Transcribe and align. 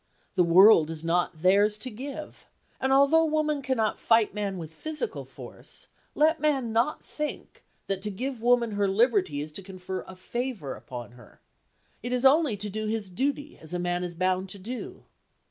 The 0.33 0.43
world 0.43 0.89
is 0.89 1.03
not 1.03 1.43
theirs 1.43 1.77
to 1.77 1.91
give, 1.91 2.47
and 2.79 2.91
although 2.91 3.23
woman 3.23 3.61
cannot 3.61 3.99
fight 3.99 4.33
man 4.33 4.57
with 4.57 4.73
physical 4.73 5.25
force, 5.25 5.89
let 6.15 6.39
man 6.39 6.73
not 6.73 7.05
think 7.05 7.63
that 7.85 8.01
to 8.01 8.09
give 8.09 8.41
woman 8.41 8.71
her 8.71 8.87
liberty 8.87 9.41
is 9.43 9.51
to 9.51 9.61
confer 9.61 10.03
a 10.07 10.15
favour 10.15 10.73
upon 10.73 11.11
her. 11.11 11.39
It 12.01 12.13
is 12.13 12.25
only 12.25 12.57
to 12.57 12.67
do 12.71 12.87
his 12.87 13.11
duty, 13.11 13.59
as 13.61 13.75
a 13.75 13.77
man 13.77 14.03
is 14.03 14.15
bound 14.15 14.49
to 14.49 14.57
do. 14.57 15.03